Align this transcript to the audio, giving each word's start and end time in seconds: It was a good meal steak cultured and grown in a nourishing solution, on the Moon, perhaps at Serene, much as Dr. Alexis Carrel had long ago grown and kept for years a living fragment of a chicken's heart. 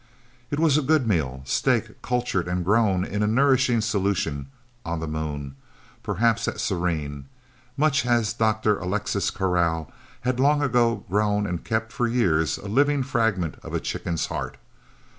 It 0.49 0.57
was 0.59 0.79
a 0.79 0.81
good 0.81 1.05
meal 1.05 1.43
steak 1.45 2.01
cultured 2.01 2.47
and 2.47 2.65
grown 2.65 3.05
in 3.05 3.21
a 3.21 3.27
nourishing 3.27 3.81
solution, 3.81 4.47
on 4.83 4.99
the 4.99 5.05
Moon, 5.07 5.55
perhaps 6.01 6.47
at 6.47 6.59
Serene, 6.59 7.27
much 7.77 8.03
as 8.03 8.33
Dr. 8.33 8.79
Alexis 8.79 9.29
Carrel 9.29 9.91
had 10.21 10.39
long 10.39 10.63
ago 10.63 11.05
grown 11.07 11.45
and 11.45 11.63
kept 11.63 11.91
for 11.93 12.07
years 12.07 12.57
a 12.57 12.67
living 12.67 13.03
fragment 13.03 13.57
of 13.61 13.75
a 13.75 13.79
chicken's 13.79 14.25
heart. 14.25 14.57